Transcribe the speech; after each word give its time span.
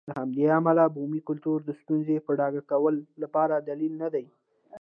له 0.09 0.13
همدې 0.21 0.45
امله 0.57 0.83
بومي 0.95 1.21
کلتور 1.29 1.57
د 1.65 1.69
ستونزې 1.81 2.15
په 2.25 2.31
ډاګه 2.39 2.61
کولو 2.71 2.99
لپاره 3.23 3.53
دلیل 3.67 3.93
نه 4.03 4.09
دی. 4.13 4.25